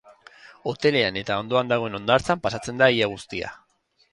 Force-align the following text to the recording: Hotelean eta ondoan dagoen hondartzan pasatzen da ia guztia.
Hotelean 0.71 1.19
eta 1.21 1.37
ondoan 1.43 1.69
dagoen 1.73 1.99
hondartzan 1.99 2.41
pasatzen 2.47 2.83
da 2.85 2.89
ia 2.99 3.11
guztia. 3.13 3.53